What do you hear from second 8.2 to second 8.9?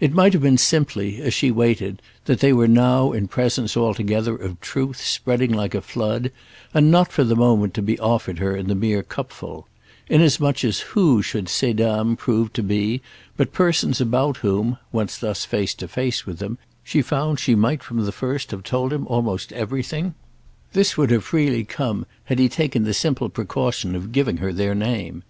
her in the